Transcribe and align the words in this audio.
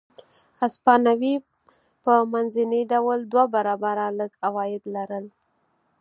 هسپانوي 0.61 1.35
په 2.03 2.13
منځني 2.33 2.81
ډول 2.91 3.19
دوه 3.31 3.45
برابره 3.55 4.05
لږ 4.19 4.31
عواید 4.47 4.83
لرل. 4.95 5.25